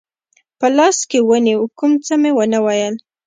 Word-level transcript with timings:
په 0.59 0.67
لاس 0.77 0.97
کې 1.09 1.19
ونیو، 1.29 1.59
کوم 1.77 1.91
څه 2.05 2.13
مې 2.21 2.31
و 2.33 2.39
نه 2.53 2.59
ویل. 2.65 2.95